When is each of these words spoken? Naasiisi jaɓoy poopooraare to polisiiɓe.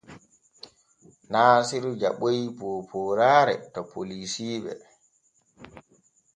Naasiisi 1.31 1.89
jaɓoy 2.01 2.39
poopooraare 2.57 3.55
to 3.73 3.81
polisiiɓe. 3.91 4.71